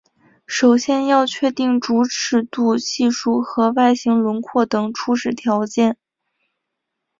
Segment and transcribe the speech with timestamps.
[0.47, 5.95] 首先要确定主尺度系数和外形轮廓等初始条件。